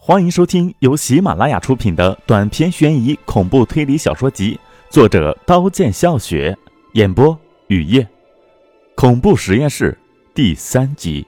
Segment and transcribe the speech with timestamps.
[0.00, 6.56] 欢迎收听由喜马拉雅出品的短篇悬疑恐怖推理小说集，作者刀剑笑雪，
[6.92, 7.36] 演播
[7.66, 8.08] 雨夜，
[8.94, 9.98] 恐怖实验室
[10.32, 11.26] 第三集。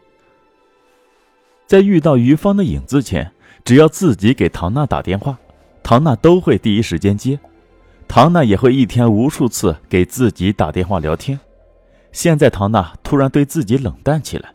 [1.66, 3.30] 在遇到于芳的影子前，
[3.64, 5.36] 只要自己给唐娜打电话，
[5.82, 7.38] 唐娜都会第一时间接，
[8.08, 11.38] 唐娜也会一天无数次给自己打电话聊天。
[12.12, 14.54] 现在唐娜突然对自己冷淡起来，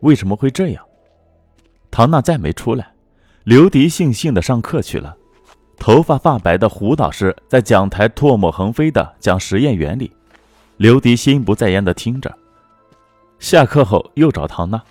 [0.00, 0.82] 为什么会这样？
[1.90, 2.93] 唐娜再没出来。
[3.44, 5.14] 刘迪悻悻地上课去了，
[5.76, 10.10] 头发发白的胡导师在讲台唾沫横飞地讲实验原理，
[10.78, 12.34] 刘迪心不在焉地听着。
[13.38, 14.82] 下课后又找唐娜，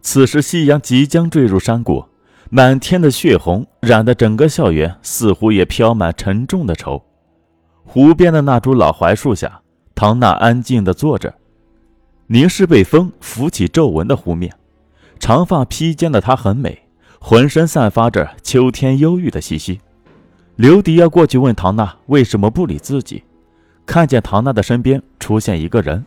[0.00, 2.02] 此时夕阳即将坠入山谷，
[2.48, 7.04] 满天的血红染得整个校园似乎也飘满沉重的愁。
[7.84, 9.60] 湖边的那株老槐树下，
[9.94, 11.34] 唐娜安静地坐着，
[12.28, 14.54] 凝视被风拂起皱纹的湖面，
[15.20, 16.87] 长发披肩的她很美。
[17.20, 19.80] 浑身散发着秋天忧郁的气息。
[20.56, 23.22] 刘迪要过去问唐娜为什么不理自己，
[23.86, 26.04] 看见唐娜的身边出现一个人，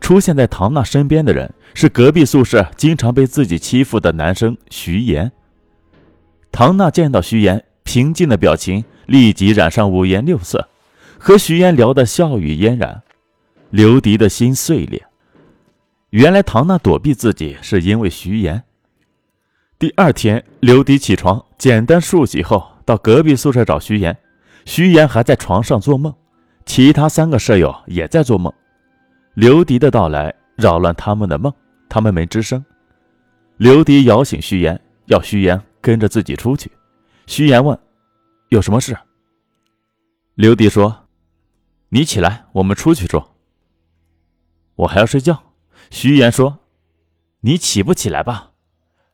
[0.00, 5.30] 出现在唐娜身边的人是隔壁宿舍经常被自己欺负的男生徐岩。
[6.50, 10.68] 唐娜见到徐岩，平静的表情立即染上五颜六色，
[11.18, 13.02] 和徐岩聊得笑语嫣然。
[13.70, 15.04] 刘迪的心碎裂，
[16.10, 18.62] 原来唐娜躲避自己是因为徐岩。
[19.84, 24.16] 第二天，刘迪起床，简单漱洗后，到隔壁宿舍找徐岩。
[24.64, 26.14] 徐岩还在床上做梦，
[26.64, 28.50] 其他三个舍友也在做梦。
[29.34, 31.52] 刘迪的到来扰乱他们的梦，
[31.86, 32.64] 他们没吱声。
[33.58, 36.72] 刘迪摇醒徐岩，要徐岩跟着自己出去。
[37.26, 37.78] 徐岩问
[38.48, 38.96] ：“有什么事？”
[40.34, 41.08] 刘迪说
[41.92, 43.36] ：“你起来，我们出去说。”
[44.76, 45.52] 我还要睡觉。
[45.90, 46.60] 徐岩说
[47.44, 48.52] ：“你起不起来吧？”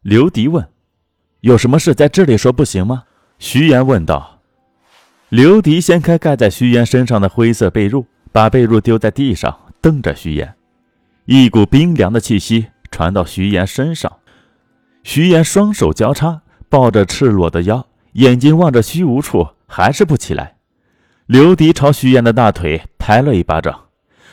[0.02, 0.66] 刘迪问
[1.40, 3.04] ：“有什么事在这里说不行吗？”
[3.38, 4.40] 徐岩问道。
[5.28, 10.54] 刘迪掀开盖在徐岩身上的灰色被褥，把被褥丢在地上，瞪着徐岩。
[11.26, 14.10] 一股冰凉的气息传到徐岩身上。
[15.04, 20.56] 徐岩双手交叉，抱着赤裸的腰，眼睛望着虚无处，还是不起来。
[21.26, 23.88] 刘迪朝徐岩的大腿拍了一巴掌，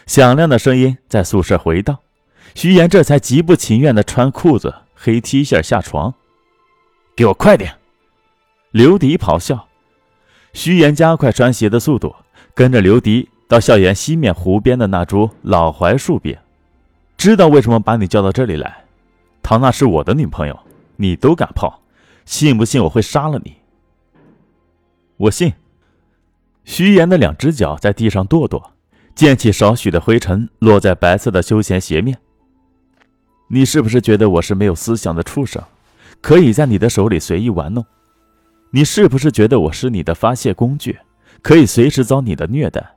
[0.05, 1.97] 响亮的声音在宿舍回荡。
[2.55, 4.73] 徐岩这才极不情愿地穿裤子。
[5.07, 6.13] 黑 T 恤下下床，
[7.15, 7.73] 给我快点！
[8.71, 9.69] 刘迪咆哮。
[10.51, 12.13] 徐岩加快穿鞋的速度，
[12.53, 16.37] 跟着刘迪到校园西面湖边的那株老槐树边。
[17.15, 18.83] 知道为什么把你叫到这里来？
[19.41, 20.59] 唐娜是我的女朋友，
[20.97, 21.71] 你都敢碰？
[22.25, 23.55] 信不信我会杀了你？
[25.15, 25.53] 我信。
[26.65, 28.61] 徐岩的两只脚在地上跺跺，
[29.15, 32.19] 溅起少许的灰尘，落在白色的休闲鞋面。
[33.49, 35.63] 你是不是觉得我是没有思想的畜生，
[36.21, 37.85] 可以在你的手里随意玩弄？
[38.71, 40.99] 你是不是觉得我是你的发泄工具，
[41.41, 42.95] 可以随时遭你的虐待？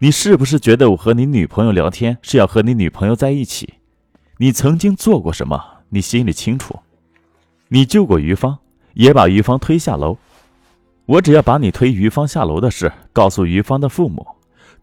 [0.00, 3.74] 你是不是觉得我和你女朋友聊天是要和你女朋友在一起？
[4.36, 5.58] 你曾经做过什么？
[5.88, 6.78] 你心里清楚。
[7.68, 8.58] 你救过于芳，
[8.92, 10.18] 也把于芳推下楼。
[11.06, 14.26] 我只要把你推于芳下楼的事告诉于芳的父母，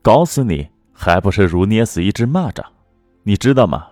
[0.02, 2.63] 搞死你还不是如捏死一只蚂蚱？
[3.24, 3.86] 你知道吗？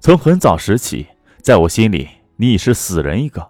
[0.00, 1.06] 从很早时起，
[1.42, 3.46] 在我心里，你已是死人一个。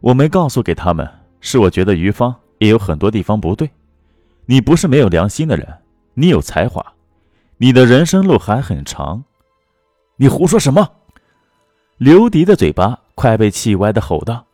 [0.00, 1.08] 我没告诉给他们，
[1.40, 3.70] 是我觉得于芳也有很多地方不对。
[4.44, 5.66] 你不是没有良心的人，
[6.12, 6.84] 你有才华，
[7.56, 9.24] 你的人生路还很长。
[10.16, 10.86] 你胡说什么？
[11.96, 14.44] 刘迪的嘴巴快被气歪的吼道：“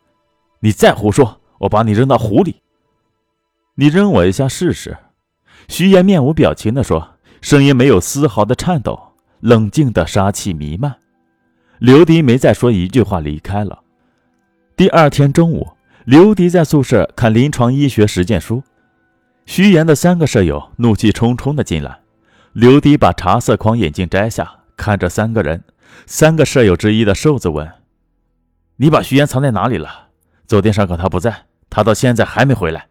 [0.61, 2.61] 你再胡说，我把你扔到湖里！
[3.75, 4.97] 你扔我一下试试。”
[5.67, 9.10] 徐岩面无表情地说，声音没有丝毫的颤抖，
[9.41, 10.95] 冷静的杀气弥漫。
[11.79, 13.79] 刘迪没再说一句话，离开了。
[14.75, 15.71] 第二天中午，
[16.05, 18.63] 刘迪在宿舍看临床医学实践书，
[19.45, 21.99] 徐岩的三个舍友怒气冲冲的进来。
[22.53, 25.63] 刘迪把茶色框眼镜摘下，看着三个人。
[26.05, 27.69] 三个舍友之一的瘦子问
[28.77, 30.09] ：“你把徐岩藏在哪里了？
[30.47, 32.87] 昨天上课他不在，他到现在还没回来。”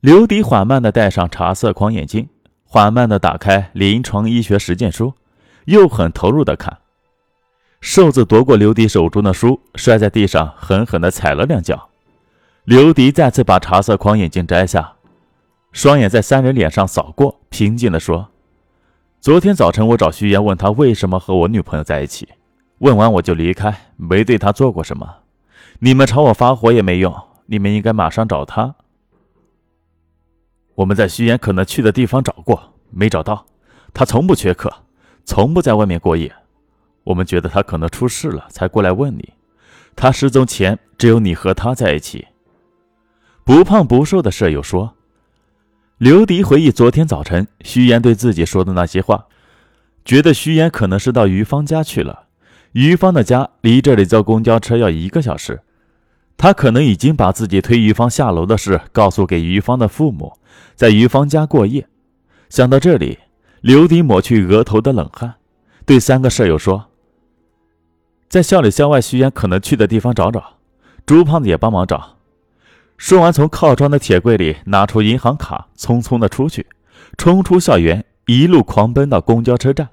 [0.00, 2.28] 刘迪缓慢地戴上茶色框眼镜，
[2.64, 5.12] 缓慢地打开临床医学实践书，
[5.66, 6.78] 又很投入的看。
[7.80, 11.88] 瘦子夺过刘迪手中的书，摔在地上，狠狠地踩了两脚。
[12.64, 14.96] 刘迪再次把茶色框眼镜摘下，
[15.72, 18.28] 双眼在三人脸上扫过，平静地说
[19.20, 22.28] ：“昨天早晨我找徐岩，问他为什么和我女朋友在一起，
[22.78, 25.08] 问完我就离开，没对他做过什么。
[25.78, 27.14] 你们朝我发火也没用，
[27.46, 28.74] 你们应该马上找他。
[30.74, 33.46] 我们在徐岩可能去的地方找过，没找到。
[33.94, 34.70] 他从不缺课，
[35.24, 36.32] 从不在外面过夜。”
[37.04, 39.32] 我们觉得他可能出事了，才过来问你。
[39.96, 42.28] 他失踪前只有你和他在一起。
[43.42, 44.94] 不胖不瘦的舍友说
[45.98, 49.26] ：“刘迪回忆昨天早晨徐岩对自己说的那些话，
[50.04, 52.26] 觉得徐岩可能是到于芳家去了。
[52.72, 55.62] 于芳的家离这里坐公交车要一个小时，
[56.36, 60.34] 他可能已经把自己推于芳下楼的事告诉给于芳的父母，
[60.76, 61.88] 在于芳家过夜。
[62.48, 63.18] 想到这里，
[63.60, 65.34] 刘迪抹去额头的冷汗，
[65.84, 66.86] 对三个舍友说。”
[68.28, 70.54] 在校里、校外，徐岩可能去的地方找找，
[71.04, 72.16] 朱胖子也帮忙找。
[72.96, 76.66] 说完，从靠窗的铁柜里拿出银行卡，匆匆的出去，
[77.18, 79.88] 冲出校园，一路狂奔到公交车站，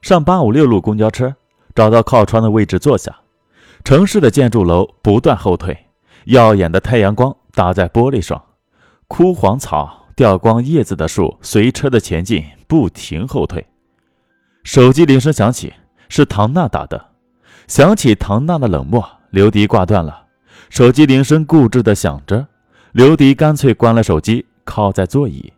[0.00, 1.34] 上八五六路公交车，
[1.74, 3.14] 找到靠窗的位置坐下。
[3.84, 5.76] 城市的建筑楼不断后退，
[6.26, 8.40] 耀眼的太阳光打在玻璃上，
[9.08, 13.64] 枯黄草、掉光叶子的树随车的前进，不停后退。
[14.64, 15.74] 手机铃声响起，
[16.08, 17.08] 是唐娜打的。
[17.68, 20.24] 想起唐娜的冷漠，刘迪挂断了。
[20.70, 22.46] 手机铃声固执的响着，
[22.92, 25.52] 刘迪干脆关了手机，靠在座椅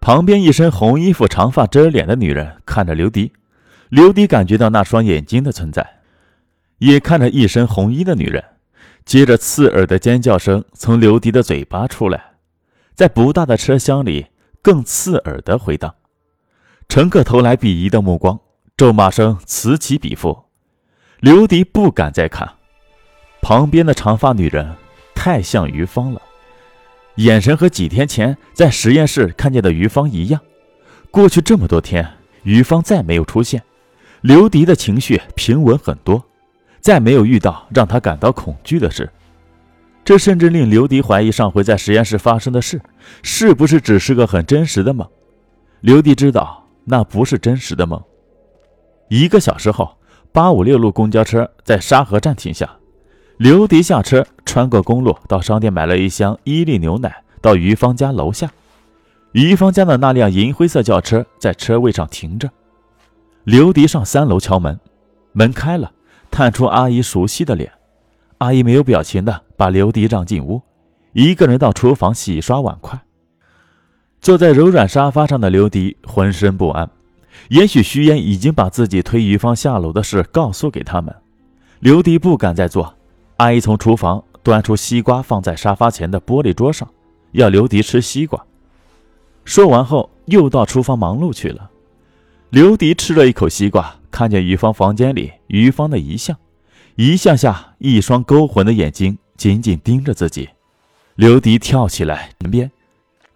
[0.00, 0.42] 旁边。
[0.42, 3.32] 一身红衣服、长发遮脸的女人看着刘迪，
[3.88, 6.00] 刘迪感觉到那双眼睛的存在，
[6.76, 8.44] 也看着一身红衣的女人。
[9.06, 12.31] 接着，刺耳的尖叫声从刘迪的嘴巴出来，
[12.94, 14.26] 在不大的车厢里
[14.60, 15.94] 更刺耳的回荡。
[16.88, 18.38] 乘客投来鄙夷的目光，
[18.76, 20.44] 咒骂声此起彼伏。
[21.20, 22.54] 刘迪不敢再看，
[23.40, 24.74] 旁边的长发女人
[25.14, 26.20] 太像于芳了，
[27.16, 30.40] 眼神和几天前在实验室看见的于芳一样。
[31.10, 32.06] 过去这么多天，
[32.42, 33.62] 于芳再没有出现，
[34.20, 36.22] 刘迪的情绪平稳很多，
[36.80, 39.10] 再没有遇到让他感到恐惧的事。
[40.04, 42.80] 这甚至令刘迪怀疑上回在实验室发生的事，
[43.22, 45.08] 是不是只是个很真实的梦？
[45.80, 48.02] 刘迪知道那不是真实的梦。
[49.08, 49.96] 一个小时后。
[50.34, 52.78] 八五六路公交车在沙河站停下，
[53.36, 58.50] 刘迪下车，穿过公路，到商店买了一箱伊利牛奶，到于芳家楼下。
[59.32, 62.48] 于芳家的那辆银灰色轿车在车位上停着，
[63.44, 64.80] 刘迪上三楼敲门，
[65.32, 65.92] 门开了，
[66.30, 67.70] 探出阿姨熟悉的脸。
[68.42, 70.60] 阿姨没有表情的把刘迪让进屋，
[71.12, 73.00] 一个人到厨房洗刷碗筷。
[74.20, 76.90] 坐在柔软沙发上的刘迪浑身不安。
[77.50, 81.14] 也许徐岩已经把自己推于芳下楼的事告诉给他们，
[81.78, 82.94] 刘迪不敢再坐。
[83.36, 86.88] 阿姨从厨房端出西瓜放在沙发前的玻璃桌上，
[87.30, 88.44] 要刘迪吃西瓜。
[89.44, 91.70] 说完后，又到厨房忙碌去了。
[92.50, 96.36] 刘迪吃了一口西瓜，看见于芳房间里于芳的遗像，
[96.96, 100.50] 一向下一双勾魂的眼睛紧紧盯着自己。
[101.14, 102.70] 刘迪跳起来，门边，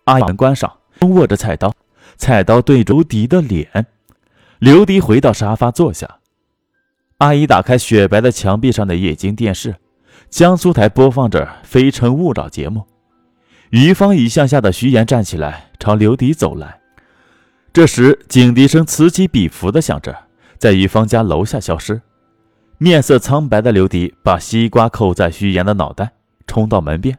[0.05, 1.75] 阿姨门关上，握着菜刀。
[2.17, 3.87] 菜刀对着刘迪的脸，
[4.59, 6.19] 刘迪回到沙发坐下。
[7.19, 9.77] 阿姨打开雪白的墙壁上的液晶电视，
[10.31, 12.87] 江苏台播放着《非诚勿扰》节目。
[13.71, 16.81] 于芳一向下的徐岩站起来，朝刘迪走来。
[17.73, 20.17] 这时，警笛声此起彼伏的响着，
[20.57, 22.01] 在于芳家楼下消失。
[22.79, 26.13] 面色苍白的刘迪把西瓜扣在徐岩的脑袋，
[26.47, 27.19] 冲到门边，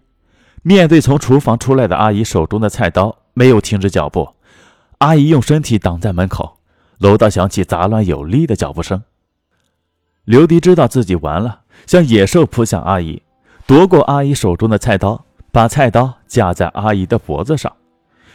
[0.62, 4.36] 面对从厨房出来的阿姨手中的菜刀，没有停止脚步。
[5.00, 6.58] 阿姨用身体挡在门口，
[7.00, 9.02] 楼道响起杂乱有力的脚步声。
[10.26, 13.24] 刘迪知道自己完了，像野兽扑向阿姨，
[13.66, 17.76] 夺过阿姨手中的菜刀，把菜刀架在阿姨的脖子上。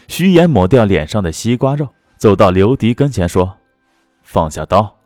[0.09, 3.59] 徐岩抹掉脸上的西瓜肉，走到刘迪跟前说
[4.25, 4.97] ：“放下刀。”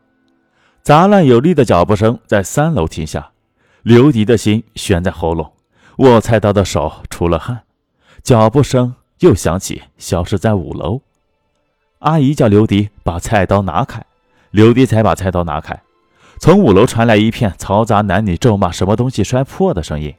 [0.86, 3.32] 杂乱有力的脚步声在三楼停下，
[3.82, 5.52] 刘迪的心悬在喉咙，
[5.96, 7.62] 握菜刀的手出了汗。
[8.22, 11.00] 脚步声又响起，消失在五楼。
[11.98, 14.00] 阿姨叫刘迪把菜刀拿开，
[14.52, 15.76] 刘迪才把菜刀拿开。
[16.38, 20.14] 从五楼传来一片嘈杂男女咒骂、什么东西摔破的声音。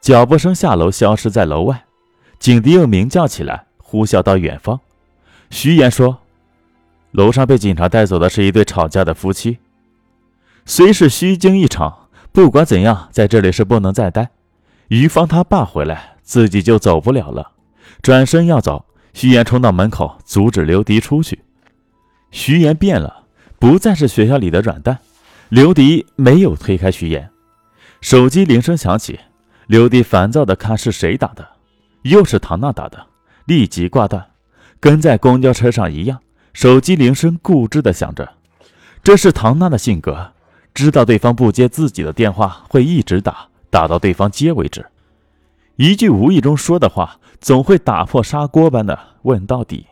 [0.00, 1.84] 脚步声下楼，消失在楼外。
[2.40, 4.80] 警笛又鸣叫起来，呼啸到远方。
[5.50, 6.18] 徐岩说
[7.12, 9.58] ：“楼上被警察带走的是一对吵架的夫妻。
[10.66, 14.30] 虽是虚惊一场，不管怎样，在这里是不能再待。
[14.88, 17.52] 于芳他爸回来，自己就走不了了。
[18.02, 18.84] 转身要走。”
[19.16, 21.42] 徐岩冲到门口，阻止刘迪出去。
[22.30, 23.24] 徐岩变了，
[23.58, 24.98] 不再是学校里的软蛋。
[25.48, 27.30] 刘迪没有推开徐岩。
[28.02, 29.18] 手机铃声响起，
[29.68, 31.48] 刘迪烦躁的看是谁打的，
[32.02, 33.06] 又是唐娜打的，
[33.46, 34.26] 立即挂断，
[34.78, 36.20] 跟在公交车上一样。
[36.52, 38.34] 手机铃声固执的响着，
[39.02, 40.32] 这是唐娜的性格，
[40.76, 44.84] 知道对方不接自己的电话，会一直打，打到对方接为止。
[45.76, 49.86] 一句无意中说的话，总会打破砂锅般的问到底。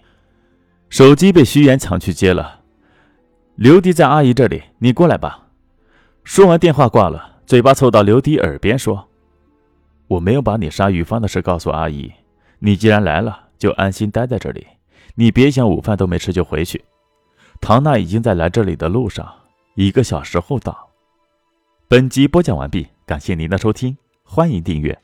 [0.91, 2.61] 手机被徐岩抢去接了，
[3.55, 5.47] 刘迪在阿姨这里，你过来吧。
[6.23, 9.09] 说完电话挂了，嘴巴凑到刘迪耳边说
[10.07, 12.13] ：“我没有把你杀于芳的事告诉阿姨，
[12.59, 14.67] 你既然来了，就安心待在这里，
[15.15, 16.85] 你别想午饭都没吃就回去。
[17.59, 19.27] 唐娜已经在来这里的路上，
[19.75, 20.91] 一个小时后到。
[21.89, 24.99] 本集播讲完毕感谢您的收听欢迎订阅。